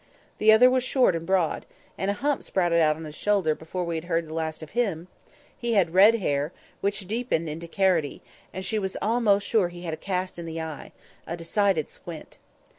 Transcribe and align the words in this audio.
The 0.39 0.51
other 0.51 0.67
was 0.67 0.83
short 0.83 1.15
and 1.15 1.27
broad—and 1.27 2.09
a 2.09 2.15
hump 2.15 2.41
sprouted 2.41 2.81
out 2.81 2.95
on 2.95 3.03
his 3.05 3.13
shoulder 3.13 3.53
before 3.53 3.83
we 3.83 3.99
heard 3.99 4.27
the 4.27 4.33
last 4.33 4.63
of 4.63 4.71
him; 4.71 5.09
he 5.55 5.73
had 5.73 5.93
red 5.93 6.15
hair—which 6.15 7.05
deepened 7.07 7.47
into 7.47 7.67
carroty; 7.67 8.23
and 8.51 8.65
she 8.65 8.79
was 8.79 8.97
almost 8.99 9.45
sure 9.45 9.67
he 9.69 9.83
had 9.83 9.93
a 9.93 9.97
cast 9.97 10.39
in 10.39 10.47
the 10.47 10.59
eye—a 10.59 11.37
decided 11.37 11.91
squint. 11.91 12.39